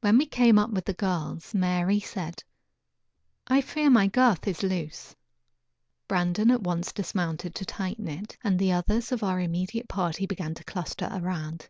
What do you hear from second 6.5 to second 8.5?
at once dismounted to tighten it,